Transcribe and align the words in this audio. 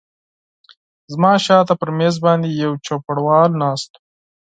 زما 1.13 1.33
شاته 1.45 1.73
پر 1.79 1.89
مېز 1.97 2.15
باندې 2.25 2.49
یو 2.63 2.73
چوپړوال 2.85 3.49
ناست 3.63 3.91
و. 3.95 3.99